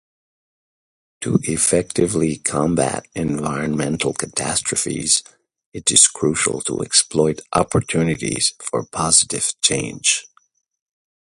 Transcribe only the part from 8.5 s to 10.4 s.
for positive change.